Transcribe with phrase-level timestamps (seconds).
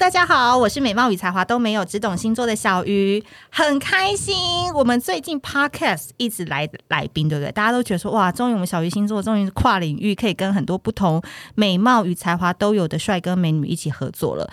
[0.00, 4.34] 大家好，我是美貌与才华都没有，只懂星座的小鱼，很开心。
[4.72, 7.52] 我们最近 Podcast 一直来来宾，对不对？
[7.52, 11.22] 大家都觉得说，哇，终于我们小鱼星座终于跨领域，可以跟很多不同
[11.54, 14.50] 美貌与才华都有的帅哥美女一起合作了。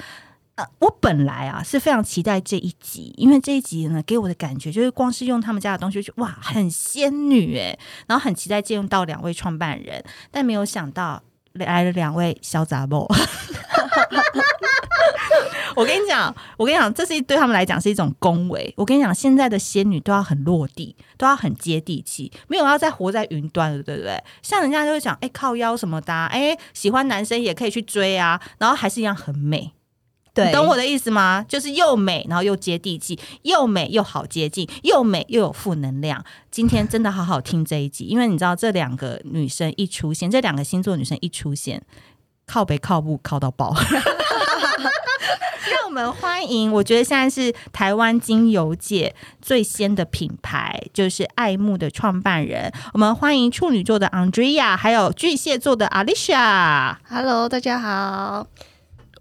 [0.55, 7.79] 呃，我本来啊是非常期待这一集，因为这一集呢给我的感觉就是光是用他们家的东西就，哇，很仙女诶。
[8.05, 11.23] 然后很期待见到两位创办人，但没有想到
[11.53, 13.07] 来了两位小杂毛。
[15.75, 18.73] 我跟你讲，我跟你讲，这是对他们来讲是一种恭维。
[18.77, 24.21] 我跟你讲，现在的仙女都要很落地，都要很接地气，没有要再活在云端了，对不对？
[24.41, 29.71] 像人家就会讲，哎，靠腰什么的，哎，喜欢男生也可以去追啊，然后还是一样很美。
[30.33, 31.43] 对，你懂我的意思吗？
[31.47, 36.23] 就是又美，然后又接地气，又美又好接近，又美又有负能量。
[36.51, 41.81] 今天真的好好听这一集，因为你知道，这两个女生一出现，这两个星座女生一出现，
[42.45, 43.75] 靠北靠步靠到爆。
[45.87, 52.69] 让我们欢迎，我觉得现在是台湾精油界最先的品牌，就是爱慕的创办人。
[52.91, 56.97] 我们欢迎处女座的 Andrea，还有巨蟹座的 Alicia。
[57.09, 58.47] Hello，大家好。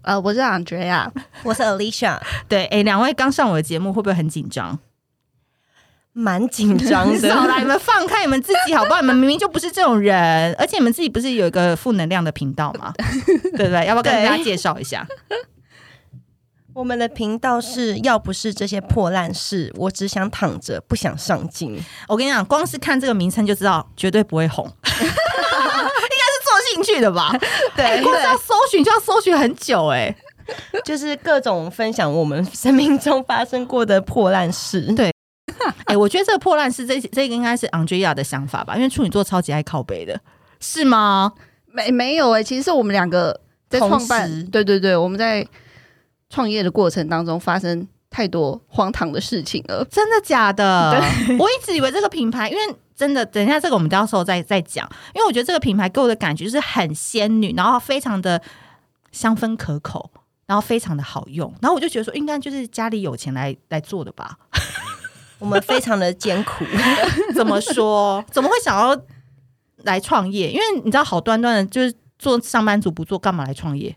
[0.01, 1.09] 呃，我是 Andrea，
[1.43, 2.19] 我是 Alicia。
[2.49, 4.77] 对，哎，两位刚上我的节目，会不会很紧张？
[6.11, 7.45] 蛮紧张的。
[7.59, 8.99] 你们放开你们自己好不好？
[8.99, 12.91] 你们明明就不是这种人，而且你们自己不是有一个负能量的频道吗？
[13.55, 13.85] 对不对？
[13.85, 15.07] 要不要跟大家介绍一下？
[16.77, 21.83] 我们的频道是要不是这些破烂事，我只想躺着，不想上镜。
[22.07, 25.09] 我跟你讲，光是看这个名称就知道绝对不会红， 应该是
[26.45, 27.35] 做兴趣的吧？
[27.75, 30.15] 对，欸、光是要搜寻就要搜寻很久哎、欸，
[30.85, 34.81] 就是各种分享我们生命中发生过的破烂事。
[34.93, 35.11] 对，
[35.85, 38.75] 哎、欸，我觉得这个破烂事，这这个应该是 Andrea 的想法吧？
[38.75, 40.21] 因为处女座超级爱靠背的，
[40.59, 41.33] 是吗？
[41.65, 45.43] 没没有哎、欸，其实是我们两个在创办，对对对，我们在。
[46.29, 50.99] 创业的过程当中发生太多荒唐的事情了，真的假的？
[51.39, 54.89] 我一直以为这个品牌，因为真的，等一下这个我们到时候再再讲。
[55.13, 58.41] 因为我觉得这个品牌给我的感觉就是很仙女，然后非常的
[59.11, 60.09] 香氛可口，
[60.45, 64.37] 然后非常的好用，然后我就觉得说，应该就是家里有钱来 来做的吧。
[65.39, 66.65] 我们非常的艰苦，
[67.35, 68.25] 怎么说？
[68.31, 68.99] 怎么会想要
[69.83, 70.49] 来创业？
[70.49, 73.95] 因为你知道，好端端的，就是做上班族不做，干嘛来创业？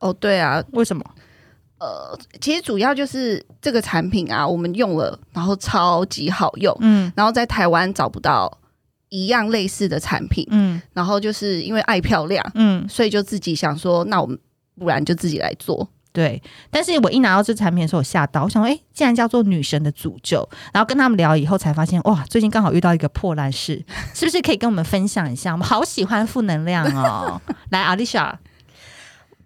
[0.00, 1.02] 哦，对啊，为什么？
[1.84, 8.58] 呃，其实主要就是这个产品啊，我们用了，然后超级好用，嗯，然后在台湾找不到
[9.10, 14.38] 一样类似的产品，嗯，然后就是因为爱漂亮，嗯，所以就自己想说，那我们
[14.78, 16.42] 不然就自己来做，对。
[16.70, 20.48] 但是我一拿到这产品的时候，我吓到，我想说，哎，竟然叫做女神的诅咒。
[20.72, 23.84] 然后跟他们聊以后，才发现，哇，最近刚好遇到一个破烂事，
[24.14, 25.52] 是不是可以跟我们分享一下？
[25.52, 27.38] 我们好喜欢负能量哦。
[27.68, 28.32] 来，Alicia。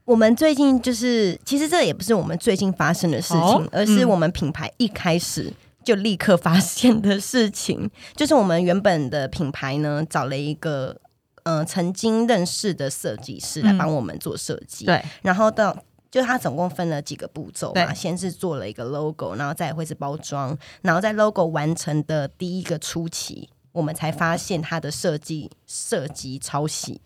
[0.08, 5.52] 我们最近就是，其实这也不是我们最近发生的事情，哦、而是我们品牌一开始
[5.84, 7.78] 就立刻发现的事情。
[7.82, 10.98] 嗯、就是我们原本的品牌呢，找了一个
[11.42, 14.86] 呃曾经认识的设计师来帮我们做设计。
[14.86, 15.76] 对、嗯，然后到
[16.10, 26.98] 就他总共分了几个步骤嘛，先是做了一个 logo，然后再会是包装，然后在 logo 完成的第一个初期，我们才发现他的设计涉及抄袭。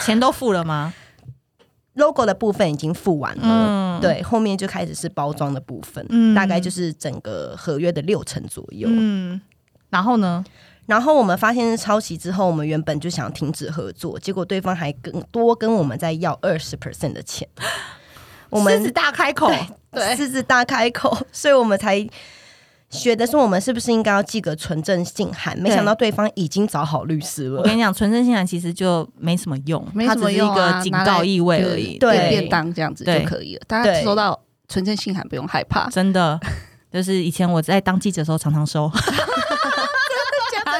[0.00, 0.94] 钱都付了吗
[1.98, 8.88] ？logo 的部分已经付完了，嗯、对，后面就开始是包装的部分，嗯、大概就是整个合约的六成左右。
[8.90, 9.40] 嗯，
[9.90, 10.42] 然后呢？
[10.86, 17.46] 然后我们发现是抄袭之后，我们原本就想停止合作，结果对方还更多跟我们再要二十 percent 的钱，
[18.48, 19.52] 我们狮子大开口，
[19.90, 22.08] 对，狮子大开口，所以我们才。
[22.90, 25.56] 学的是我们是不是应该要寄个存证信函？
[25.58, 27.58] 没想到对方已经找好律师了。
[27.58, 31.98] 我跟你讲，存证信函其实就没什么用，它只是一个警告意味而已。
[31.98, 33.62] 对，便当这样子就可以了。
[33.66, 36.40] 大家收到纯正信函不用害怕，真的。
[36.90, 38.90] 就是以前我在当记者的时候常常收。
[38.96, 39.04] 真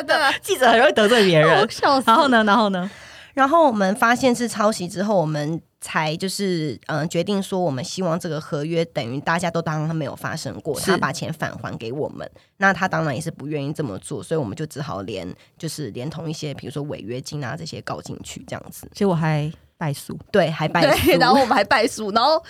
[0.00, 0.32] 的假的？
[0.42, 1.68] 记者很容易得罪别人。
[2.06, 2.42] 然后呢？
[2.44, 2.90] 然后呢？
[3.34, 5.60] 然后我们发现是抄袭之后，我们。
[5.80, 12.28] 才就是嗯、呃，决定说我们希望这个合约等于大家都当他没有发生过，他把钱返还给我们。
[12.56, 18.90] 那他当然也是不愿意这么做，所以我们就只好连就是连同一些比如说违约金啊这些告进去这样子。
[18.92, 21.12] 结果还败诉，对，还败诉。
[21.12, 22.42] 然后我 们还败诉，然后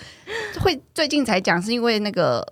[0.59, 2.43] 会最近才讲是因为那个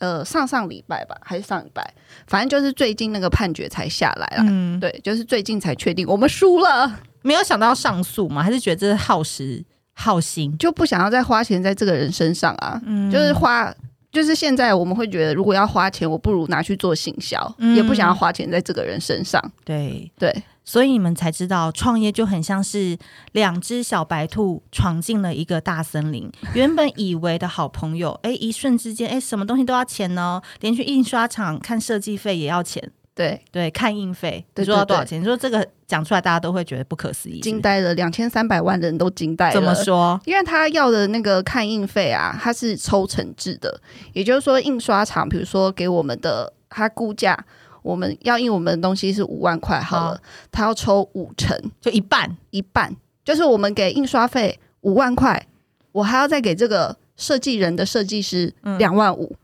[0.00, 1.94] 呃上上礼拜吧，还是上礼拜，
[2.26, 4.44] 反正就是最近那个判决才下来了。
[4.46, 7.00] 嗯，对，就是最近才确定我们输了。
[7.22, 8.42] 没有想到要上诉嘛？
[8.42, 9.64] 还是觉得这是耗时？
[9.98, 13.74] 好心就不想要再花钱在这个人身上啊，嗯、就是花，
[14.12, 19.42] 就是现在我们会觉得，如果要花钱，我不如拿去做行销，嗯、也不想要花钱在这个人身上。
[19.64, 22.96] 对对，所以你们才知道，创业就很像是
[23.32, 26.30] 两只小白兔闯进了一个大森林。
[26.54, 30.42] 原本以为的好朋友，哎，一瞬之间，哎，什么东西都要钱呢？
[30.60, 32.92] 连去印刷厂看设计费也要钱。
[33.16, 33.42] 对。
[33.50, 35.20] 对，看印费，你说要多少钱？
[35.20, 39.52] 你说这个讲出来，大家都会觉得不可思议，惊呆了，两千三百万人都惊呆了。
[39.52, 40.20] 怎么说？
[40.24, 43.80] 因为他要的那个看印费啊，它是抽成制的，
[44.12, 47.44] 也就是说，印刷厂比如说给我们的，他估价。
[47.82, 50.20] 我们要印我们的东西是五万块好了，
[50.50, 52.36] 他要抽五成，就一半。
[52.50, 52.92] 一半，
[53.24, 55.46] 就是我们给印刷费五万块，
[55.92, 59.36] 我还要再给这个设计人的设计师两万五，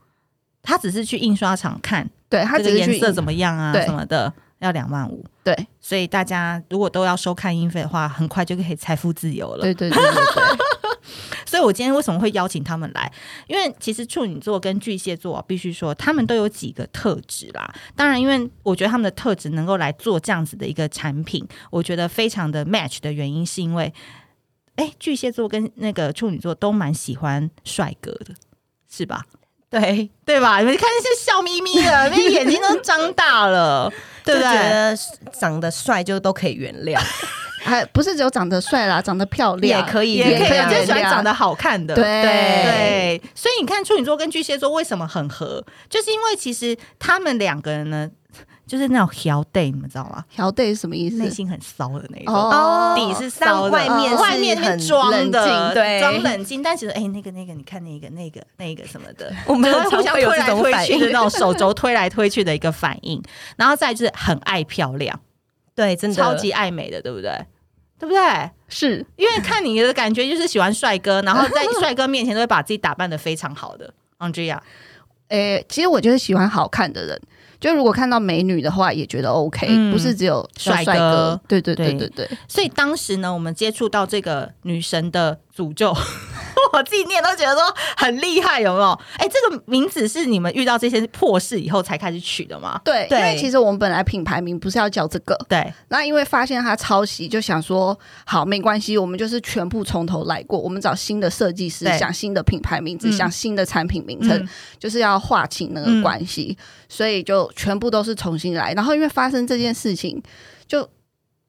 [0.61, 10.57] 他只是去印刷厂看，对它这个颜色怎么样啊什么的，要两万五，对，所以大家如果都要收看印费的话，很快就可以财富自由了，对对对对对。
[11.45, 13.11] 所以，我今天为什么会邀请他们来？
[13.45, 17.71] 因为其实处女座跟巨蟹座，必须说他们都有几个特质啦。
[17.95, 23.93] 当然，因为我觉得他们的特质能够来做这样子的一个产品，我觉得非常的 match 的原因，是因为，
[24.77, 28.33] 哎，巨蟹座跟那个处女座都蛮喜欢帅哥的，
[28.89, 29.25] 是吧？
[29.79, 30.59] 对对吧？
[30.59, 33.91] 你们看那些笑眯眯的，那眼睛都张大了，
[34.23, 34.51] 对不对？
[34.51, 34.97] 觉得
[35.31, 36.99] 长得帅就都可以原谅。
[37.65, 41.95] 还不是只有长得帅啦，长得漂亮也可以，也可以，就喜欢长得好看的。
[41.95, 48.09] 对对，所以你看处女座跟巨蟹座为什么很合，就是因为其实他们两个人呢，
[48.65, 50.23] 就是那种小 day，你们知道吗？
[50.29, 51.17] 小 day 是什么意思？
[51.17, 56.63] 内心很骚的那种，哦，底是骚的，外面外面很装的，对，装冷静。
[56.63, 63.21] 但其实，哎，那个那个，你看那个那个那个什么的， 我们互相推来推去的那种手肘推来推去的一个反应，
[63.57, 65.19] 然后再就是很爱漂亮，
[65.75, 67.45] 对，真的超级爱美的，对不对？
[67.99, 68.49] 对不对？
[68.67, 73.93] 是因为看你的感觉就是喜欢帅哥，然后在帅哥面前都会把自己打扮的非常好的。
[74.19, 74.57] Andrea，
[75.29, 77.21] 诶，其实我就是喜欢好看的人，
[77.63, 80.83] 就如果看到美女的话，也觉得 OK，嗯，不是只有帅哥。
[80.83, 82.29] 帅哥对对对对对。
[82.45, 85.95] 所以当时呢，我们接触到这个女神的诅咒。
[86.73, 88.91] 我自己念都觉得说很厉害，有没有？
[89.17, 92.79] 哎、欸，这个名字是你们遇到这些破事以后才开始取的吗？
[92.83, 95.73] 对，对，因为其实我们本来品牌名不是要叫这个，对。
[95.89, 104.49] 那因为发现他抄袭，就想说好没关系，我们就是全部从头来过，我们找新的设计师，想新的品牌名字，想新的产品名称，嗯、
[104.79, 108.73] 就是要划清那个关系，嗯、所以就全部都是重新来。
[108.73, 110.21] 然后因为发生这件事情，
[110.67, 110.87] 就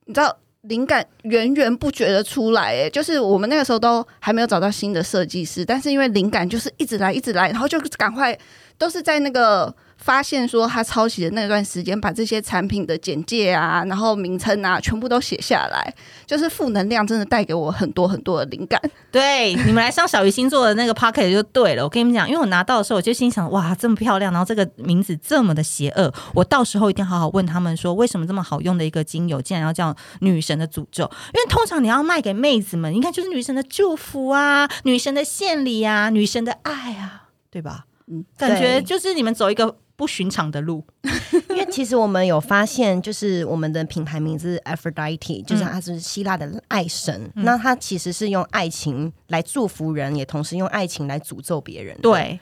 [0.06, 0.36] 你知道。
[0.64, 8.38] 灵感源源不绝的出来，哎，就是我们那个时候都还没有找到新的设计师，但是因为灵感就是一直来，一直来，然后就赶快
[8.76, 9.74] 都是在那个。
[10.04, 15.94] 发现说他抄袭的那段时间，把这些产品的简介啊，然后名称啊，全部都写下来，
[16.26, 18.78] 就是负能量，真的带给我很多很多的灵感。
[19.10, 21.82] 对，你们来上小鱼星座的那个 pocket 就对了。
[21.82, 31.10] 我跟你们讲，因为我拿到的时候，我就心想，哇，这么漂亮，然后这个名字这么的邪恶，我到时候一定好好问他们说，为什么这么好用的一个精油，竟然要叫女神的诅咒？
[31.32, 37.86] 因为通常你要卖给妹子们，应该就是女神的祝福啊，女神的献礼啊，女神的爱啊，对吧？
[38.06, 39.76] 嗯，感觉就是你们走一个。
[39.96, 40.84] 不寻常的路，
[41.50, 47.30] 因为其实我们有发现，就是我们的品牌名字 Aphrodite，就是它是希腊的爱神。
[47.36, 51.96] 嗯、那它其实是用爱情来祝福人，也同时用爱情来诅咒别人。
[52.00, 52.40] 对。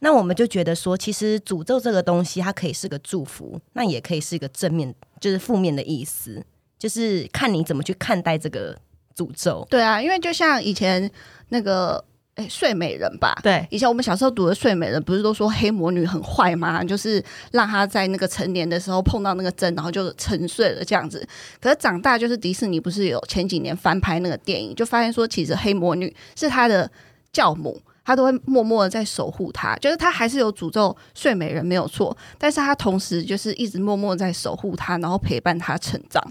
[0.00, 6.42] 那我们就觉得说，其实诅咒这个东西，它可以是个祝福，那也可以是一个正面，就是负面的意思，
[6.78, 8.74] 就是看你怎么去看待这个
[9.14, 9.66] 诅咒。
[9.68, 11.10] 对啊，因为就像以前
[11.50, 12.02] 那个。
[12.38, 13.36] 哎，睡美人吧？
[13.42, 16.84] 对，以前我们小时候读的睡美人，不是都说黑魔女很坏吗？
[16.84, 21.26] 就是让她在那个成年的时候碰到那个针，然后就沉睡了这样子。
[21.60, 26.88] 可是长大，就是迪士尼不是有前几年翻拍那个电影，就发现说，其实黑魔女是她的
[27.32, 36.22] 教母，她都会默默的在守护她，就是她还是有诅咒睡美人没有错，但是她同时就是一直默默在守护她，然后陪伴她成长。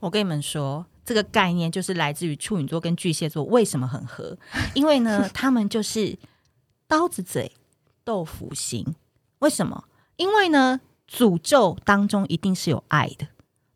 [0.00, 0.84] 我跟你们说。
[1.04, 4.36] 这个概念就是来自于处女座跟巨蟹座为什么很合？
[4.74, 6.16] 因为呢，他们就是
[6.86, 7.52] 刀子嘴
[8.04, 8.84] 豆腐心。
[9.40, 9.84] 为什么？
[10.16, 10.80] 因为呢，
[11.10, 13.26] 诅咒当中一定是有爱的。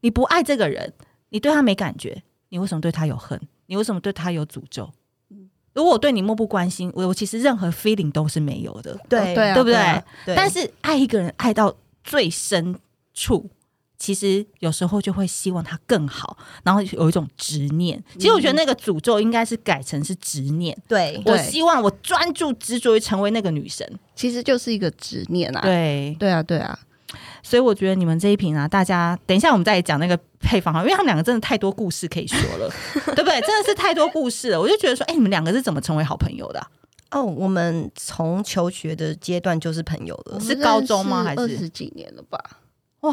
[0.01, 0.95] 你不爱这个人，
[1.29, 3.41] 你对他没感觉，你为什么对他有恨？
[3.67, 4.91] 你为什么对他有诅咒？
[5.75, 8.99] 如果我对你漠不关心，我我其实任何 feeling 都是没有的。
[9.09, 10.03] 对对，对不对。
[10.35, 12.75] 但是爱一个人爱到最深
[13.13, 13.49] 处。
[13.99, 18.03] 其实有时候就会希望他更好，然后有一种执念。
[18.15, 20.77] 其实我觉得那个诅咒应该是改成是执念。
[20.87, 25.61] 对，我希望我专注执着于成为那个女神，其实就是一个执念啊。
[25.63, 26.79] 对，对啊，对啊。
[27.43, 32.71] 所以我觉得你们这一瓶啊，大家等一下我们再讲那个配方哈，因为他们两个真的太多故事可以说了，
[33.17, 33.41] 对不对？
[33.41, 34.61] 真的是太多故事了。
[34.61, 36.69] 我就觉得说，哎，你们两个是怎么成为好朋友的啊？
[37.13, 41.25] 哦，我们从求学的阶段就是朋友了，是高中吗？
[41.25, 42.39] 还是二十几年了吧？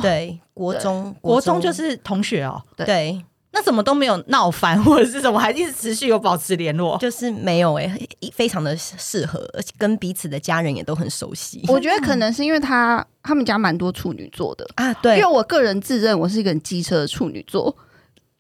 [0.02, 2.62] 对，国中国中就是同学哦。
[2.78, 6.98] 对，那怎么都没有闹翻，或者是什么，还一直持续有保持联络？
[6.98, 7.98] 就是没有哎，
[8.34, 11.64] 非常的适合，而且跟彼此的家人也都很熟悉。
[11.68, 17.76] 我觉得可能是因为他他们家蛮多处女座的啊，对，因为我个人自认我是一个很机车的处女座。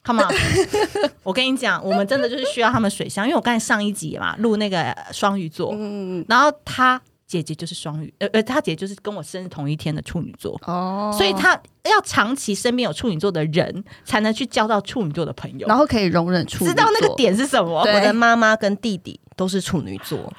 [0.03, 0.31] Come on，
[1.24, 17.82] 我跟你讲，我们真的就是需要他们水箱，因为我刚才上一集嘛录那个双鱼座，嗯，然后他姐姐就是双鱼，呃呃，他姐姐就是跟我生日同一天的处女座，哦，所以他要长期身边有处女座的人，才能去交到处女座的朋友，然后可以容忍处女座，知道那个点是什么？
[17.82, 20.32] 我的妈妈跟弟弟都是处女座，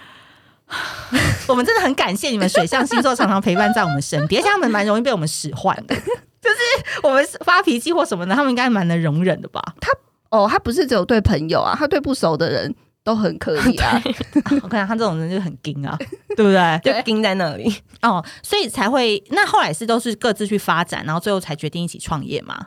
[1.49, 5.95] 我们真的很感谢你们水象星座常常陪伴在我们身边，而且他们蛮容易被我们使唤的。
[5.95, 9.61] 就是我们发脾气或什么的，他们应该蛮能容忍的吧？
[9.81, 9.91] 他
[10.31, 12.73] 哦，他不是只有对朋友啊，他对不熟的人
[13.07, 14.03] 都很可以啊。
[14.65, 15.97] 我看他这种人就很硬啊，
[16.37, 16.81] 对不对？
[16.83, 17.73] 就硬在那里
[18.03, 22.67] 哦，所以才会那后来是都是各自去发展，然后最后才决定一起创业嘛。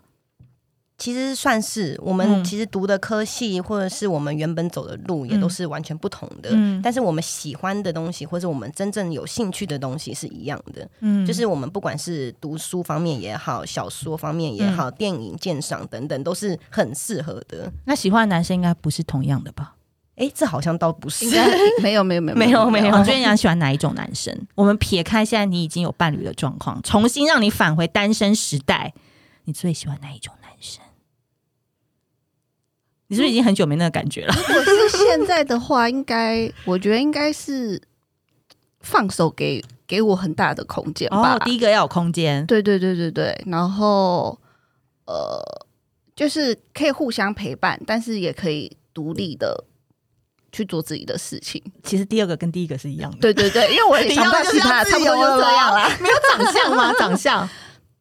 [0.97, 6.49] 其实算是我们其实读的科系，或者是我们原本走的路，也都是完全不同的。
[6.51, 10.85] 嗯，但是我们喜欢的东西，或者我们真正有兴趣的东西是一样的。
[10.99, 17.71] 嗯，就是我们不管是读书方面也好，小说方面也好，电影鉴赏等等，都是很适合的。
[17.85, 19.75] 那喜欢的男生应该不是同样的吧？
[20.19, 21.25] 哎，这好像倒不是。
[21.81, 22.95] 没有没有没有没有没有。
[22.95, 24.37] 我觉得你喜欢哪一种男生？
[24.53, 28.93] 我们撇开现在你已经有伴侣的状况，重新让你返回单身时代，
[29.45, 30.83] 你最喜欢哪一种男生？
[33.07, 34.35] 你是不是已经很久没那个感觉了？
[34.47, 37.81] 如果是现在的话，应该我觉得应该是
[38.81, 41.37] 放手给给我很大的空间吧。
[41.37, 43.41] 哦，第一个要有空间，对对对对对。
[43.47, 44.37] 然后
[45.05, 45.41] 呃，
[46.15, 49.65] 就是可以互相陪伴，但是也可以独立的
[50.51, 51.61] 去做自己的事情。
[51.83, 53.17] 其实第二个跟第一个是一样的。
[53.19, 55.89] 对对对，因为我也 想不到其他，差不多就这样啦。
[56.01, 56.93] 没有长相吗？
[56.99, 57.49] 长相，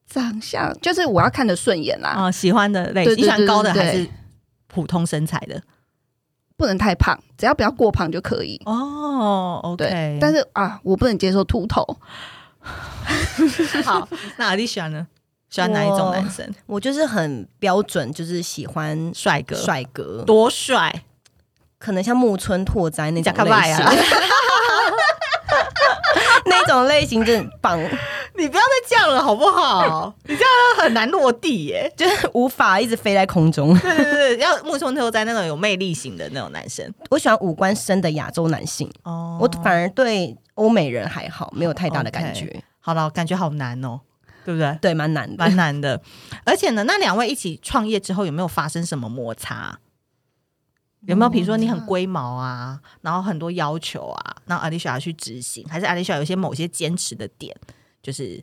[0.07, 2.11] 长相就是我要看得顺眼啦。
[2.11, 4.09] 啊，喜欢的类型，你喜欢高的还是？
[4.69, 5.61] 普通身材的，
[6.57, 8.61] 不能太胖，只要不要过胖就可以。
[8.67, 10.19] 哦，OK。
[10.21, 11.85] 但是啊，我不能接受秃头。
[13.83, 15.07] 好，那阿丽喜欢呢？
[15.49, 16.47] 喜欢哪一种男生？
[16.67, 21.05] 我，我就是很标准，就是喜欢帅哥，帅哥多帅？
[21.79, 23.85] 可能像木村拓哉那种类型。
[26.45, 27.79] 那种类型真的棒，
[28.37, 30.13] 你不要再这样了好不好？
[30.25, 33.77] 你这样很难落地耶，就是无法一直飞在空中。
[33.79, 36.93] 对对对，要木村拓哉那种有魅力型的那种男生。
[37.11, 42.47] 我喜欢五官深的亚洲男性哦，我反而对欧美人还好，没有太大的感觉。
[42.47, 42.61] Okay.
[42.81, 44.01] 好了，感觉好难哦，
[44.45, 44.79] 对不对？
[44.81, 46.01] 对，蛮难的，蛮难的。
[46.45, 49.79] 而且呢，那两位一起创业之后，有没有发生什么摩擦？
[51.07, 57.57] 有没有比如说你很龟毛啊，然后很多要求啊，然后 Alicia 要去执行，还是 Alicia 有一些某些坚持的点？
[58.03, 58.43] 就是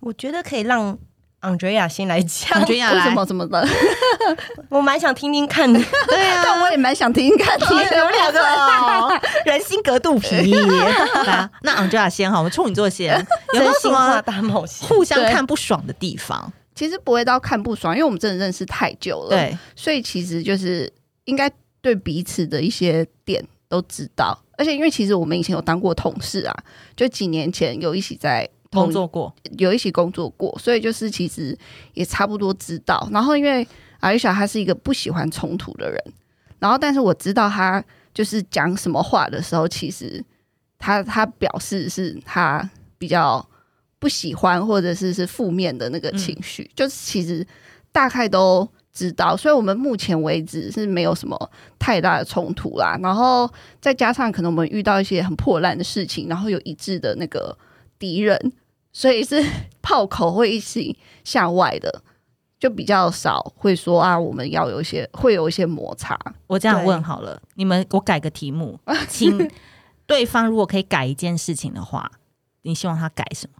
[0.00, 0.98] 我觉得可以让
[1.40, 3.66] Andrea 先来讲，Andrea 来什么怎么的，
[4.70, 5.78] 我蛮想听听看的。
[6.08, 7.58] 对啊，但我也蛮想听听看。
[7.58, 10.52] 你们两个 人心隔肚皮。
[11.62, 13.14] 那 Andrea 先哈，我们处女座先，
[13.54, 14.88] 有没有什么大冒险？
[14.88, 16.52] 互相看不爽的地方？
[16.74, 20.92] 其实不会到看不爽，因为我们真的认识太久了，对，所以其实就是。
[21.24, 21.50] 应该
[21.80, 26.64] 对彼此的一些点都知道，而且因为其实我们以前有当过同事啊，
[26.96, 31.56] 就几年前有一起在工作过，有一起工作过，所以就是其实
[31.94, 33.08] 也差不多知道。
[33.12, 33.66] 然后因为
[34.00, 36.04] 阿丽莎她是一个不喜欢冲突的人，
[36.58, 40.24] 然后但是我知道她就是讲什么话的时候，其实
[40.78, 43.46] 她她表示是她比较
[43.98, 47.46] 不喜欢或者是是负面的那个情绪，嗯、就是其实
[47.92, 48.68] 大概都。
[48.92, 52.98] 知道，所以我们目前为止是没有什么太大的冲突啦。
[53.02, 57.56] 然后再加上可能我们遇到一些很破烂的事情，然后有一致的那个
[57.98, 58.52] 敌人，
[58.92, 59.42] 所以是
[59.80, 62.02] 炮口会一起向外的，
[62.58, 66.18] 就比较少会说啊，我们要有一些会有一些摩擦。
[66.46, 69.50] 我这样问好了，你们我改个题目，请
[70.06, 72.12] 对方如果可以改一件事情的话，
[72.60, 73.54] 你希望他改什么？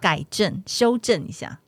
[0.00, 1.60] 改正、修正一下。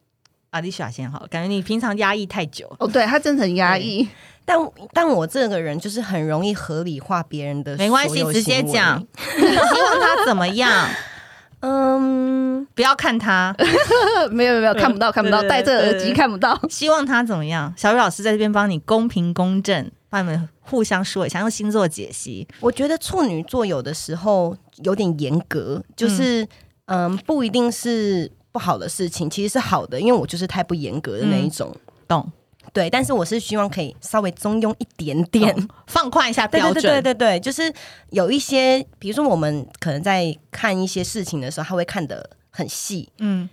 [0.52, 2.86] 阿丽莎先好，感觉你平常压抑太久哦。
[2.86, 4.06] 对他真的很压抑，
[4.44, 4.56] 但
[4.92, 9.00] 但我这个人就是很容易合理化别人的，没关系，直接讲。
[9.36, 10.88] 你希望他怎么样？
[11.60, 13.54] 嗯，不要看他，
[14.30, 16.60] 没有没有看不到看不到，戴着耳机看不到。
[16.68, 17.72] 希望他怎么样？
[17.76, 22.46] 小雨老师在这边帮你公平公正，帮你们互相说一下，用星座解析。
[22.60, 26.42] 我觉得处女座有的时候有点严格，就是
[26.86, 28.30] 嗯，嗯，不一定是。
[28.52, 32.32] 不好的事情其实是好的，因为我就是太不严格的那一种，嗯、懂？
[32.72, 35.54] 对，但是我是希望可以稍微中庸一点点，
[35.88, 36.74] 放宽一下标准。
[36.74, 37.72] 对对对对对，就是
[38.10, 43.48] 有一些，比如说我们可能在看一些事情的时候，他会看得很细，嗯，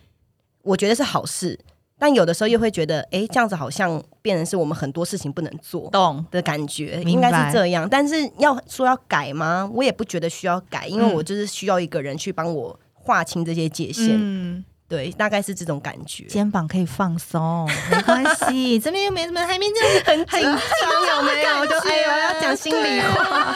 [0.61, 1.59] 我觉得是好事。
[2.01, 7.85] 但有的时候又会觉得，哎，这样子好像变成是我们很多事情不能做，懂的感觉，应该是这样。
[7.89, 9.69] 但是要说要改吗？
[9.73, 14.11] 我也不觉得需要改，因为我就是需要一个人去帮我划清这些界限。
[14.11, 16.23] 嗯，对，大概是这种感觉。
[16.25, 21.65] 肩膀可以放松，没关系，这边又没什么，还没这样子很紧张，有没有？
[21.67, 23.55] 就哎呦，要讲心里话，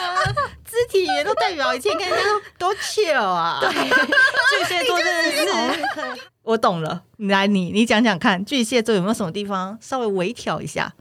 [0.64, 2.24] 肢体语言都代表一切，看人家
[2.56, 3.58] 多 chill 啊！
[3.60, 6.20] 对，巨蟹座真的是。
[6.44, 10.94] 我懂了，你来你你讲讲看，巨蟹座有没有什么地方稍微微调一下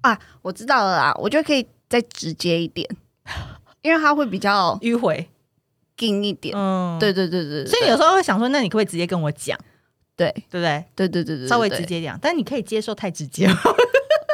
[0.00, 0.18] 啊？
[0.40, 2.88] 我知道了啦，我觉得可以再直接一点，
[3.82, 5.28] 因为他会比较迂回、
[6.00, 6.54] 硬一点。
[6.56, 9.58] 嗯，对对对对，对，所以有时候会想说，那你可不可以直接跟我讲？
[10.16, 10.84] 对对不对？
[10.94, 13.46] 对对对对，稍微直接点，但你可以接受太直接。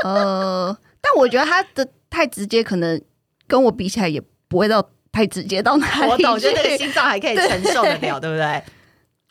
[0.04, 3.00] 呃，但我觉得他的太直接，可能
[3.46, 6.24] 跟我比起来也不会到太直接到哪里。
[6.24, 8.62] 我觉得这个心脏还可以 承受得了，对，对不对？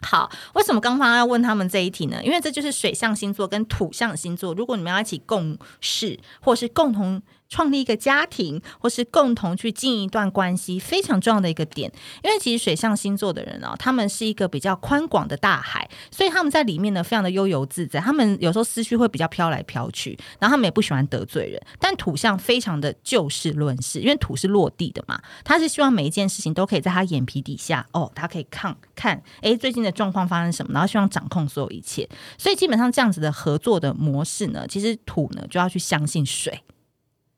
[0.02, 2.20] 好，为什么刚刚要问他们这一题呢？
[2.24, 7.22] 因为这就是水象星座跟土象星座，如果你们要一起共事，或是共同。
[7.51, 11.91] 创立一个家庭，或是共同去经营一段关系，非常重要的一个点。
[12.24, 18.00] 因为其实水象星座的人哦，他们是一个比较宽广的大海，所以他们在里面呢，非常的悠游自在。
[18.00, 21.62] 他们有时候思绪会比较飘来飘去，然后他们也不喜欢得罪人。
[21.77, 32.08] 但土象非常的就事论事，因为土是落地的嘛，他是希望每一件事情都可以在他眼皮底下哦，他可以看看，诶，最近的状况发生什么，然后希望掌控所有一切。
[32.38, 36.63] 所以基本上这样子的合作的模式呢，其实土呢就要去相信水。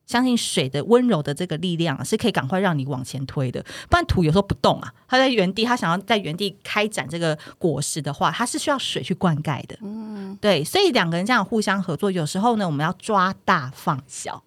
[0.06, 9.78] 相信水的温柔的这个力量是可以赶快让你往前推的，不然土有时候不动啊，它在原地，它想要在原地开展这个果实的话，它是需要水去灌溉的。
[9.82, 14.44] 嗯，对，所以两个人这样互相合作，有时候呢，我们要抓大放小，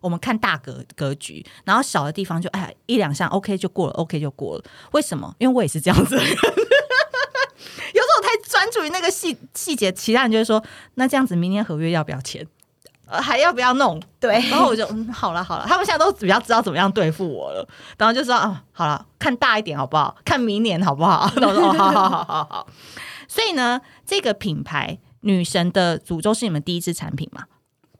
[0.00, 4.64] 我们看大格格局，然后小的地方就哎呀一两项 OK 就过了，OK 就过了。
[4.92, 5.34] 为什么？
[5.38, 10.62] 因为我也是这样子的人， 有时候我太专注于那个细细节，其他人就会说，
[10.94, 12.46] 那这样子明年合约要不要签？
[13.08, 14.02] 呃，还要不要弄？
[14.18, 20.16] 对，然后我就嗯，好了好了，他们现在都比较知道怎么样对付我了，然后就说啊，好了，看大一点好不好？
[20.24, 21.30] 看明年好不好？
[21.40, 22.66] 然后说好好好好好。
[23.28, 27.44] 所以呢，这个品牌女神的诅咒是你们第一支产品嘛？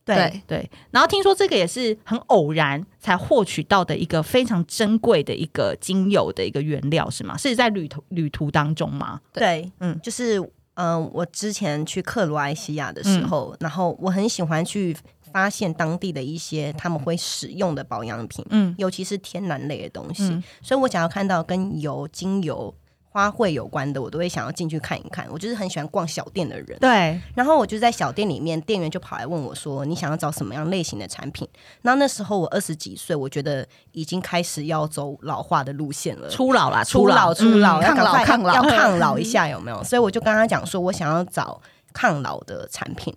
[0.05, 0.71] 对对，对。
[0.90, 7.37] 然后听说这个也是很偶然才获取到的一个非常珍贵的一个精油的一个原料是吗？
[7.37, 9.21] 是在旅途旅途当中吗？
[9.33, 10.42] 对，对嗯，就是。
[10.77, 14.97] 嗯、呃，我之前去克罗埃西亚的时候，嗯、然后我很喜欢去
[15.33, 22.75] 发现当地的一些他们会使用的保养品，嗯，尤其是天然类的东西，嗯、所以我想要看到跟油、精油。
[23.16, 25.26] 花卉有关的，我都会想要进去看一看。
[25.31, 27.18] 我就是很喜欢逛小店的人，对。
[27.35, 31.48] 然后我就在小店里面，店员就跑来问我说：“你想要找什么样类型的产品？”
[31.81, 39.83] 那那时候我二十几岁，我觉得已经开始要走老化的路线了，初老啦，初老，初老，抗老，抗老，要抗老一下，有没有？
[39.83, 41.59] 所以我就跟他讲说，我想要找
[41.94, 43.16] 抗老的产品。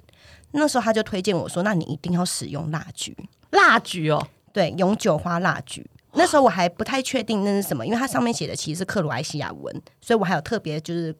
[0.52, 3.14] 那时候他就推荐我说：“那你一定要使用蜡菊，
[3.52, 11.16] 蜡菊哦，对，永久花蜡菊。”那时候我还不太确定那是什么，因为它上面写的其实是克罗埃西亚文，所以我还有特别就是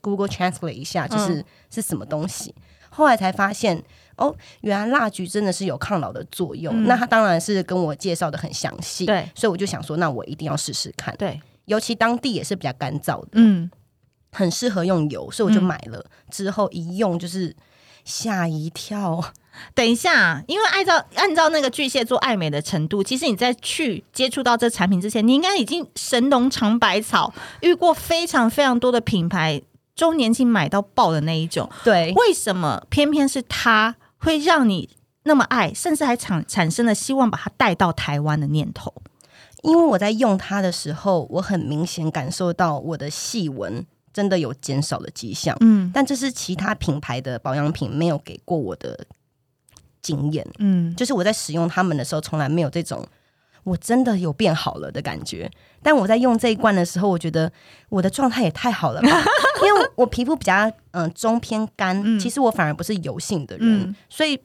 [0.00, 2.54] Google Translate 一下，就是、嗯、是什么东西。
[2.90, 3.82] 后来才发现，
[4.16, 6.84] 哦，原来蜡菊真的是有抗老的作用。
[6.84, 11.12] 嗯、那他当然是跟我介绍的很详细，对，所以我就想说，那我一定要试试看。
[11.16, 13.68] 对，尤其当地也是比较干燥的，嗯，
[14.30, 15.98] 很适合用油，所以我就买了。
[15.98, 17.56] 嗯、之后一用就是
[18.04, 19.24] 吓一跳。
[19.74, 29.62] 等一下，因为按照按照那个巨蟹座爱美的程度，其实你在去接触到这产品之前，你应该已经神农尝百草，遇过非常非常多的品牌，
[29.94, 31.68] 周年庆买到爆的那一种。
[31.82, 34.88] 对，为什么偏偏是它会让你
[35.24, 38.92] 那么爱，甚至还产产生了希望把它带到台湾的念头？
[39.62, 45.56] 因为我在用它的时候，我很明显感受到我的细纹真的有减少的迹象。
[45.60, 49.06] 嗯，但这是其他品牌的保养品没有给过我的。
[50.04, 53.02] 经验，嗯，就是我在使用它们的时候，从来没有这种
[53.62, 55.50] 我真的有变好了的感觉。
[55.82, 57.50] 但我在用这一罐的时候，我觉得
[57.88, 59.08] 我的状态也太好了吧，
[59.64, 60.52] 因为我，皮肤比较
[60.90, 64.38] 嗯、呃、中偏干，嗯、其实我反而不是油性的人，嗯、所以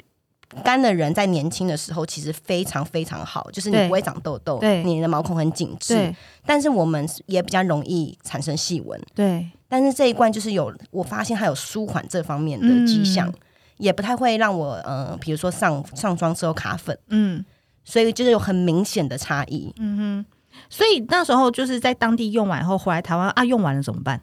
[0.63, 9.45] 干的人在年轻的时候其实非常非常好，就是你不会长痘痘，对，你的毛孔很紧致，但是我们也比较容易产生细纹，对。
[9.67, 13.27] 但是这一罐就是有，我发现它有舒缓这方面的迹象。
[13.27, 13.33] 嗯
[13.79, 17.43] 也不太会让我，嗯、呃，比如说上上妆之后卡粉，嗯，
[17.83, 20.25] 所以就是有很明显的差异，嗯哼。
[20.69, 24.21] 所以那时候就是在当地用完以后回来台湾啊，用完了怎么办？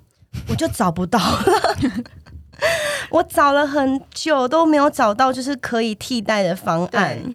[0.48, 2.04] 我就找不到了，
[3.10, 7.34] 我找了很久都没有找到就是可以替代的方案。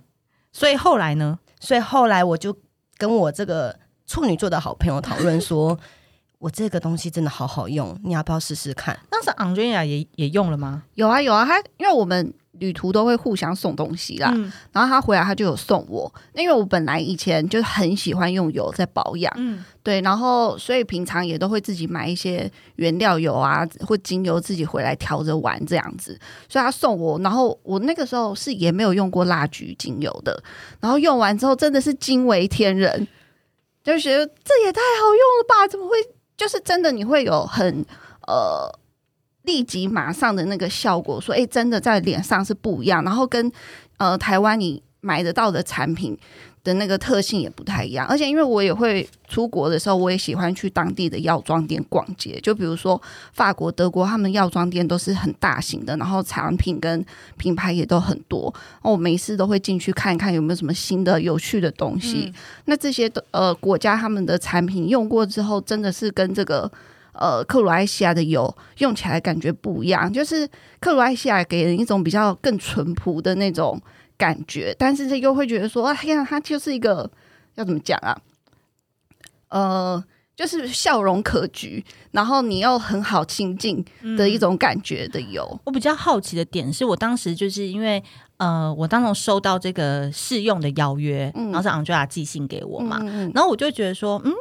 [0.52, 1.40] 所以后来呢？
[1.60, 2.56] 所以后来我就
[2.98, 5.78] 跟我这个处女座的好朋友讨论说。
[6.42, 10.84] 我这个东西真的好好用，你要不要试试看？”当时 Andrea 也也用了吗？
[10.96, 12.34] 有啊有啊，他因为我们。
[12.60, 30.44] 旅途都会互相送东西啦，嗯、然后他回来他就有送我，因为我本来以前就很喜欢用油在保养，嗯，对，然后所以平常也都会自己买一些原料油啊或精油自己回来调着玩这样子，所以他送我，然后我那个时候是也没有用过蜡菊精油的，
[30.80, 33.08] 然后用完之后真的是惊为天人，
[33.84, 35.68] 就觉得这也太好用了吧？
[35.68, 35.96] 怎么会？
[36.42, 37.86] 就是真的你会有很
[38.28, 38.80] 呃。
[39.44, 43.52] 立即马上的那个效果，说，哎，真的在脸上是不一样，然后跟
[43.98, 46.16] 呃台湾你买得到的产品
[46.64, 53.02] 的那个特性也不太一样，而且因为我也会出国的时候，我也喜欢去当地的药妆店逛街，就比如说
[53.34, 57.04] 法国、德国，他们药妆店都是很大型的，然后产品跟
[57.38, 62.26] 品牌也都很多，我每次都会进去看一看有没有什么新的有趣的东西。
[62.28, 62.34] 嗯、
[62.66, 66.72] 那这些呃国家他们的产品用过之后，真的是跟这个。
[67.14, 70.48] 呃，克罗埃西亚的油用起来感觉不一样，就是
[70.80, 73.80] 克罗埃西亚给人一种比较更淳朴的那种
[74.22, 77.10] 感觉，但是又会觉得说，哎呀，他就是一个
[77.56, 78.16] 要怎么讲啊？
[79.50, 80.04] 呃，
[80.36, 83.84] 就是笑容可掬，然后你又很好亲近
[84.16, 85.50] 的一种感觉的油。
[85.52, 88.04] 嗯，我比较好奇的点是我当时就是因为
[88.38, 93.00] 呃，我当时收到这个试用的邀约，嗯，然后是 Angela 寄信给我嘛，
[93.34, 94.32] 然后我就觉得说，嗯。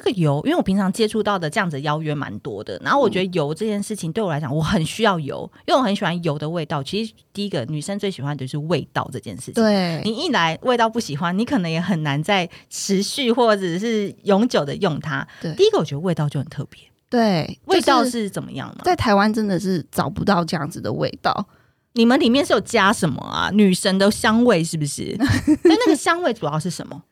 [0.00, 6.82] 这个油，因为我平常接触到的这样子邀约蛮多的，然后我觉得油这件事情对我来讲，我很需要油，因为我很喜欢油的味道。
[6.82, 9.54] 其实第一个女生最喜欢的就是味道这件事情。
[9.54, 15.28] 对，你一来味道不喜欢，你可能也很难再持续或者是永久的用它。
[15.42, 16.80] 对，第一个我觉得味道就很特别。
[17.10, 18.82] 对，味道是怎么样呢？
[18.84, 21.46] 在台湾真的是找不到这样子的味道。
[21.94, 23.50] 你们里面是有加什么啊？
[23.52, 25.14] 女神的香味是不是？
[25.64, 27.02] 那那个香味主要是什么？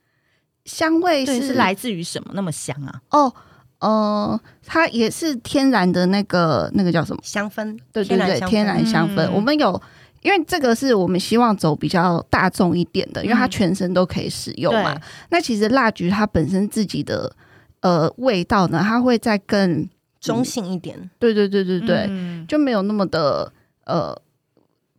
[0.68, 2.31] 香味是，是来自于什么？
[2.35, 3.00] 那么香啊？
[3.09, 3.33] 哦，
[3.78, 7.78] 呃，它也是天然的那个那个叫什么香氛？
[7.90, 9.26] 对对对，天然香氛。
[9.28, 9.81] 嗯、我们有，
[10.20, 14.92] 因为这个是我们希望走比较大众一点的，因为它全身都可以使用嘛。
[14.92, 15.00] 嗯、
[15.31, 17.35] 那其实蜡菊它本身自己的
[17.81, 19.88] 呃味道呢，它会再更
[20.20, 20.98] 中性一点。
[21.00, 23.50] 嗯、对对对对对，嗯、就没有那么的
[23.87, 24.14] 呃。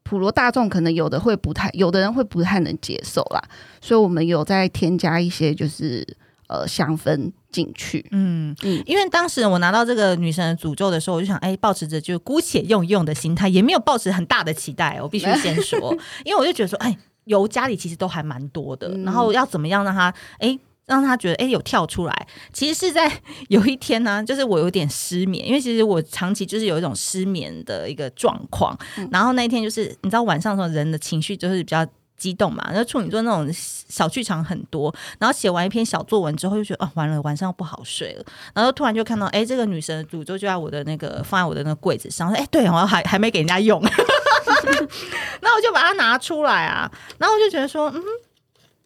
[0.09, 3.39] 普罗大众可能有的会不太，有的人会不太能接受啦，
[3.79, 6.03] 所以我们有在添加一些就是
[6.47, 8.03] 呃香氛进去。
[8.09, 14.99] 嗯嗯，因为当时我拿到这个女神的诅咒的时候，我就想，哎，抱持着就姑且用一用的心态，也没有抱持很大的期待。
[14.99, 15.95] 我必须先说，
[16.25, 20.57] 因为我就觉得说，哎，油家里其实都还蛮多的，嗯、然后要怎么样让它，哎。
[20.89, 23.10] 让他觉得哎、欸，有跳出来，其实是在
[23.47, 28.78] 有一天呢、啊，就是我有点失眠，因为其实我长期就是有一种失眠的一个状况。
[28.97, 31.86] 嗯、然后那一天就是你知道晚上的时候人的情绪就是比较
[32.17, 34.93] 激动嘛，然后处女座那种小剧场很多。
[35.19, 38.25] 然后写完一篇小作文之后，就觉得哦，完了，晚上不好睡了。
[38.56, 43.80] 然后突然就看到哎、欸，这个女神的诅咒就在我的那个放在我的那个柜子上，哎、欸，对，我还还没给人家用，
[45.41, 48.02] 那我就把它拿出来啊，然后我就觉得说嗯。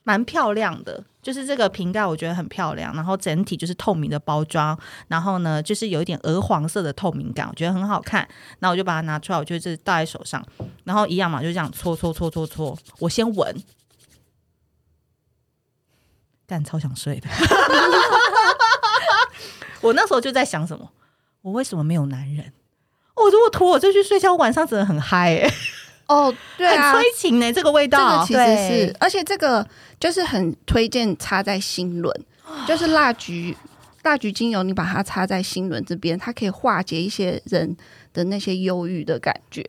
[0.03, 2.93] 蛮漂亮的，就是这个瓶盖，我觉得很漂亮。
[2.95, 8.27] 然后整体就是透明的包装，然后呢，就是有一点鹅黄色的透明感，我觉得很好看。
[8.59, 10.45] 那我就把它拿出来，我就是戴在手上，
[10.83, 12.77] 然后一样嘛，就这样搓搓搓搓搓。
[12.99, 13.63] 我先闻，
[16.45, 17.29] 但超想睡的。
[19.81, 20.91] 我那时候就在想什么？
[21.41, 22.53] 我为什么没有男人？
[23.15, 25.49] 我如果脱我就去睡觉，晚上真的很嗨、
[26.13, 28.95] 哦，对啊，很催情呢，这个味道，这个其实是，对。
[28.99, 29.67] 而且这个
[29.99, 32.15] 就是很推荐插在心轮，
[32.67, 33.55] 就是蜡菊，
[34.03, 37.75] 蜡菊精油，你把它插在心轮这边，它可以化解一些人
[38.13, 39.65] 的那些忧郁的感觉。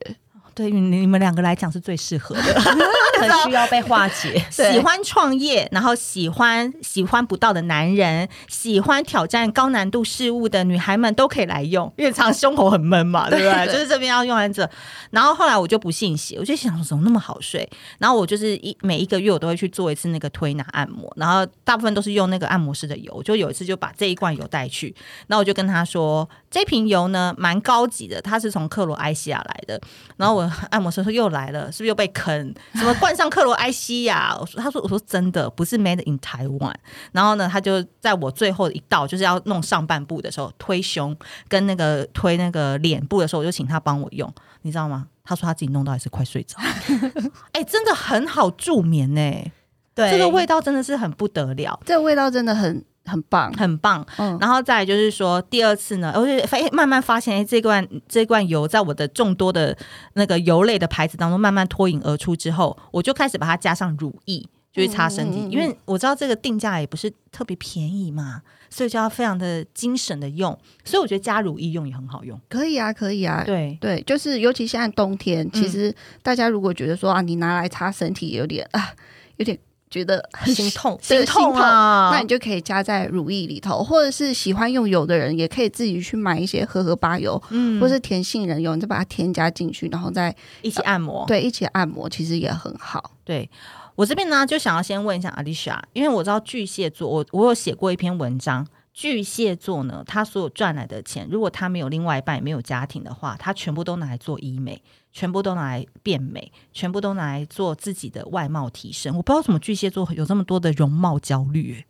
[0.54, 2.42] 对于你们两个来讲是最适合的，
[3.20, 4.44] 很需要被化解。
[4.50, 13.66] 喜欢创业，然后喜欢喜欢不到的男人，喜欢挑战高难度事物的女孩们都可以来用，因为常胸口很闷嘛， 对不对？
[13.72, 14.68] 就是这边要用完这，
[15.10, 24.94] 然后后来我就不信邪，我就想说怎么那么好睡，然后我就是一每一个月我都会去做一次那个推拿按摩，然后大部分都是用那个按摩师的油，就有一次就把这一罐油带去，
[25.26, 29.80] 然后我就跟他说，这瓶油呢蛮高级的，它是从克罗埃西亚来的，
[30.16, 30.50] 然后我。
[30.70, 32.54] 按摩师说又来了，是不是又被坑？
[32.74, 34.36] 什么冠上克罗埃西亚？
[34.40, 36.74] 我说，他说，我说真的不是 made in Taiwan。
[37.12, 41.16] 然后呢，他就在我最后一道就是要弄上半部的时候，推胸
[41.48, 45.06] 跟那个推那个脸部的时候，我就请他帮我用，你知道吗？
[45.24, 46.56] 他说他自己弄到还是快睡着。
[47.52, 49.52] 哎、欸，真的很好助眠呢、欸。
[49.94, 52.84] 对，这个味道真的是很不得了，这个味道真的很。
[53.04, 54.06] 很棒，很棒。
[54.18, 59.76] 嗯，然后再来就是说，第二次呢，我就发慢慢发现，哎，这罐这罐油在我的众多的
[60.14, 64.46] 那个油类的牌子当中慢慢脱颖而出之后，我就开始把它加上乳液。
[64.74, 70.50] 就是擦身体，嗯嗯嗯，因为我知道这个定价也不是特别便宜嘛，所以就要非常的精神的用。
[70.84, 73.44] 所以我觉得加乳液用也很好用，可以啊，可以啊。
[73.46, 78.92] 对对，就是尤其现在冬天，其实大家如果觉得说啊，你拿来擦身体有点啊，
[79.36, 79.56] 有点
[79.94, 93.48] 觉得很心痛，心痛啊，那你就可以加在乳液里头，或者是喜欢用油的人，也可以自己去买一些荷荷巴油，嗯，或是甜杏仁油，你再把它添加进去，然后再一起按摩，对，一起按摩，其实也很好，对。
[93.94, 104.80] 我这边呢，就想要先问一下 Alicia，因为我知道巨蟹座，我我有写过一篇文章，巨蟹座呢，他所有赚来的钱，如果他没有另外一半，没有家庭的话，他全部都拿来做医美，
[105.12, 109.16] 全部都拿来变美，全部都拿来做自己的外貌提升。
[109.16, 111.85] 我不知道怎么巨蟹座有这么多的容貌焦虑。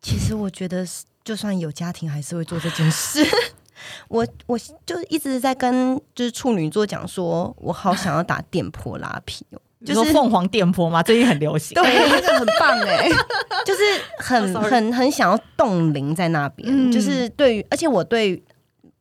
[0.00, 0.84] 其实我觉得，
[1.22, 3.24] 就算有家庭，还是会做这件事。
[4.08, 9.60] 我我就一直在跟就是处女座讲说，我好想要打电波拉皮哦。
[9.84, 13.08] 就是凤凰电波嘛，最近很流行，对，那个很棒哎，
[13.64, 13.82] 就是
[14.18, 18.42] 很很很想要冻龄在那边，嗯、就是对于，而且我对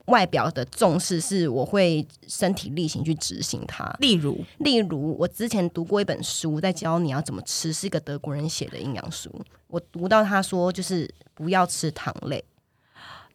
[0.06, 3.92] 外表的重视是，我会身体力行去执行它。
[4.00, 9.30] 例如，例如我之前读过一本书，在教你要怎么吃，是一个德国人写的营养书。
[9.68, 12.42] 我读到他说，就是不要吃糖类。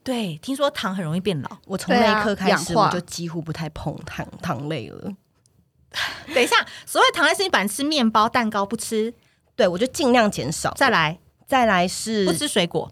[0.02, 1.58] 对，听说糖很容易变老。
[1.66, 5.12] 我从那一刻开始，我就几乎不太碰糖糖类了。
[6.34, 9.12] 等一下，所谓糖类是你本来吃面包、蛋糕不吃，
[9.54, 10.72] 对，我就尽量减少。
[10.76, 12.90] 再来，再来是不吃水果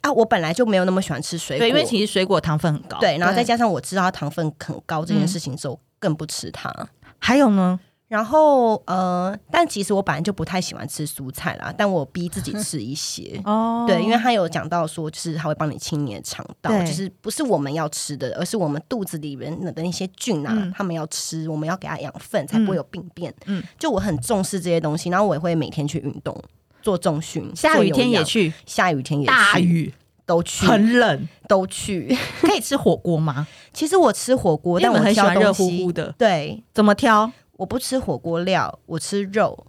[0.00, 6.70] 啊，我本来就没有那么喜欢吃水果，对，因为其实水果糖分很高，对，然后再加上我知道它糖分很高这件事情之后，更不吃它。
[7.18, 7.78] 还有呢？
[8.12, 13.86] 然后呃，但其实我本来就不太喜欢吃蔬菜啦，但我逼自己 吃一些哦。
[13.88, 23.34] 对，因为他有讲到说，就是他会帮你清你的肠道，就是不是我们要吃的，而是我们肚子里面的那些菌啊，嗯、他们要吃，我们要给他养分，才不会有病变。
[23.46, 26.36] 嗯，就我很重视这些东西，然后我也会每天去运动，
[26.82, 29.94] 做重训，下雨天也去，下雨天也去，大雨
[30.26, 32.14] 都去，很冷都去。
[32.42, 33.46] 可以吃火锅吗？
[33.72, 36.14] 其实我吃火锅，但我很喜欢热乎乎的。
[36.18, 37.32] 对，怎么挑？
[37.62, 39.66] 我不吃火锅料，我吃肉。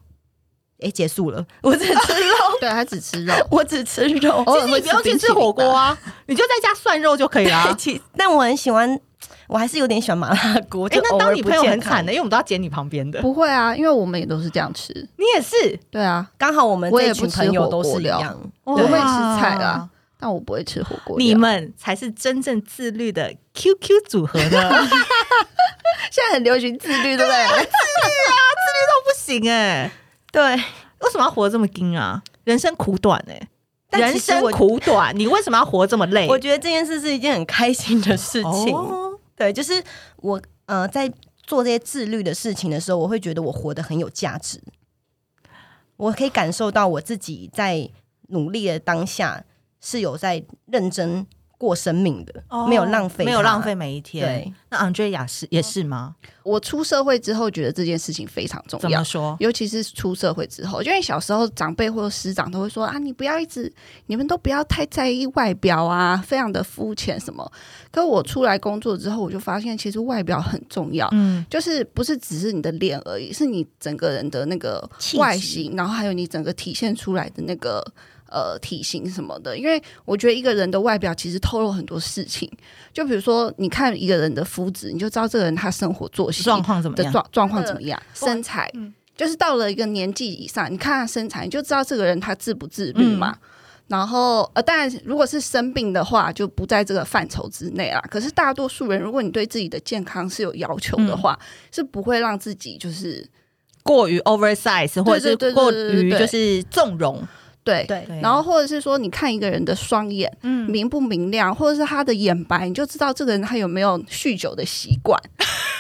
[0.81, 2.35] 哎，结束了，我只吃肉。
[2.59, 4.43] 对，他只吃肉，我只吃肉。
[4.47, 7.77] 其实你不用去吃火锅啊，你就在家涮肉就可以了。
[8.17, 8.99] 但我很喜欢，
[9.47, 10.87] 我还是有点喜欢麻辣锅。
[10.87, 13.21] 哎，那当你朋友很惨的，因为我们都要捡你旁边的。
[13.21, 14.91] 不会啊，因为我们也都是这样吃。
[15.17, 15.79] 你也是？
[15.91, 18.35] 对啊，刚好我们这群朋友都是一样。
[18.63, 19.87] 我会吃菜啊，
[20.23, 21.17] 但我不会吃火锅。
[21.19, 24.71] 你们才是真正自律的 QQ 组合呢。
[26.09, 27.45] 现在很流行自律，对不对？
[27.45, 29.91] 自律啊，自律都不行哎。
[30.31, 32.23] 对，为什么要活得这么精啊？
[32.45, 33.49] 人生苦短哎，
[33.99, 36.25] 人生苦短，你为什么要活这么累？
[36.29, 38.73] 我觉得这件事是一件很开心的事情。
[38.73, 39.83] 哦、对，就是
[40.15, 41.11] 我呃，在
[41.45, 44.61] 做这些自律的事情的时候，我会觉得我活得很有价值。
[45.97, 47.89] 我可以感受到我自己在
[48.29, 49.43] 努力的当下
[49.83, 51.27] 是有在认真。
[51.55, 54.25] 过生命的，哦没有浪费，没有浪费每一天。
[54.25, 56.13] 对，那 Andrea 是也是吗？
[56.43, 58.81] 我出社会之后，觉得这件事情非常重要。
[58.81, 59.37] 怎么说？
[59.39, 63.71] 尤其是出社会之后，因为小时候长辈或者师长都会说啊，你不要一直，
[64.07, 67.49] 你们都不要太在意外表啊，非常的肤浅什么。
[67.91, 71.07] 可我出来工作之后，我就发现其实外表很重要。
[71.13, 77.81] 嗯，就是不是只是你的脸而已，是你整个人的那个外形，然后还有你整个体现出来的那个。
[78.33, 82.49] 呃，体型什么的，因为我觉得一个人的外表其实透露很多事情。
[82.91, 93.37] 就比如说，你看一个人的肤质，你就知道这个人他生活作息状况怎么样，状状况怎么样，身材，嗯、就是到了一个年纪以上，你看他身材，你就知道这个人他自不自律嘛。
[93.39, 93.49] 嗯、
[93.89, 98.01] 然后，呃，当然，如果是生病的话，就不在这个范畴之内啦。
[98.09, 103.23] 可是大多数人，如果你对自己的健康是有要求的话，嗯、是不会让自己就是
[103.83, 107.17] 过于 oversize，或者是过于就是纵容。
[107.17, 107.27] 对，对，
[108.21, 115.19] 然后或者是说，你看一个人的双眼，嗯，明不明亮，或者是他的眼白，你就知道这个人他有没有酗酒的习惯。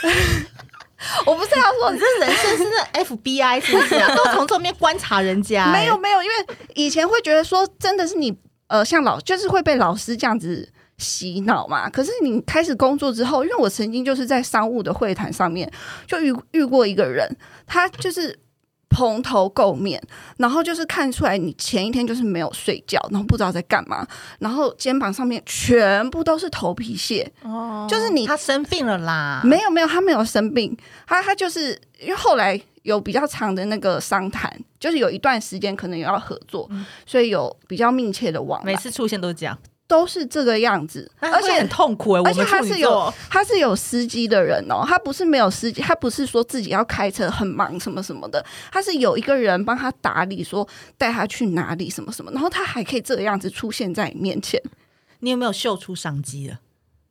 [1.25, 4.07] 我不是要说，你这人生是那 FBI 是不是啊？
[4.15, 5.71] 都从侧面观察人家。
[5.73, 6.33] 没有没有，因为
[6.75, 8.33] 以前会觉得说，真的是你
[8.67, 11.89] 呃，像老就是会被老师这样子洗脑嘛。
[11.89, 15.69] 可是你开始工作之后，因为我曾经就是在商务的会谈上面
[16.07, 17.29] 就遇遇过一个人，
[17.67, 18.39] 他就是。
[18.93, 19.99] 蓬头垢面，
[20.37, 29.41] 然后就是看出来你前一天就是没有睡觉，然后不知道在干嘛，然后肩膀上面全部都是头皮屑，哦，就是你他生病了啦？
[29.43, 30.77] 没有没有，他没有生病，
[31.07, 38.73] 他他就是因为后来有比较长的那个商谈，就是有一段时间可能有要合作，嗯、所以有比较密切的往来。
[38.73, 42.27] 每次出现都是这样，都是这个样子，而且很痛苦哎、欸。
[42.27, 50.67] 而且他是有他是有司机的人哦，他不是没有司机，他不是说自己要开车很忙什么什么的，他是有一个人帮他打理，说
[50.97, 54.61] 带他去哪里什么什么，然后他还可以这个样子出现在你面前。
[55.19, 56.59] 你有没有秀出商机了？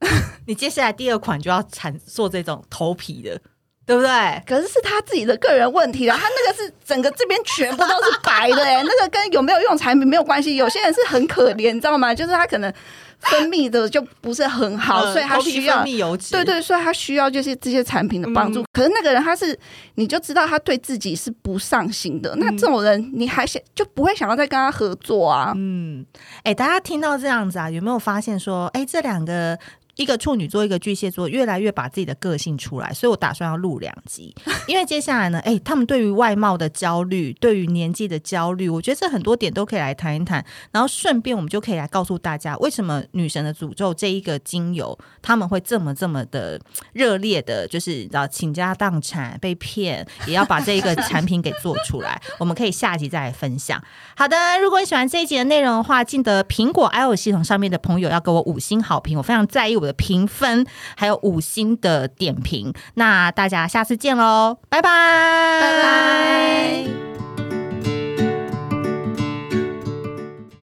[0.46, 3.40] 你接下来第二款就要产做这种头皮的。
[3.84, 4.42] 对不对？
[4.46, 6.14] 可是是他自己的个人问题了。
[6.16, 10.56] 他那个是整个这边全部都是白的哎， 那个跟有没有用产品没有关系。
[10.56, 12.14] 有些人是很可怜，你知道吗？
[12.14, 12.72] 就是他可能
[13.18, 15.84] 分泌的就不是很好，嗯、所以他需要。
[16.30, 18.62] 对对，所以他需要就是这些产品的帮助。
[18.62, 19.58] 嗯、可是那个人他是，
[19.96, 22.34] 你就知道他对自己是不上心的。
[22.36, 25.52] 嗯、那这种人你还想就不会想要再跟他合作啊？
[25.56, 26.06] 嗯，
[26.44, 29.58] 哎，大家听到这样子啊，有没有发现说，哎，这两个？
[29.96, 34.34] 一个处女座，一个巨蟹座，越来越把自己的个性出来，所以我打算要录两集。
[34.66, 40.42] 因为接下来呢，哎、欸，他们对于外貌的焦虑，对于年纪的焦虑，我觉得这很多点都可以来谈一谈。
[40.70, 46.58] 然后顺便我们就可以来告诉大家，为什么女神的诅咒这一个精油他们会这么这么的
[46.94, 52.18] 热烈的，就是要倾家荡产被骗，也要把这一个 产品给做出来。
[52.38, 53.82] 我们可以下集再来分享。
[54.16, 59.81] 好的，如果你喜欢这一集的内容的话，记得苹果 iOS 系统上面的朋友要给我五星好评，我非常在意。
[59.82, 60.64] 我的评分
[60.96, 67.11] 还有五星的点评，那大家下次见喽，拜拜，拜拜。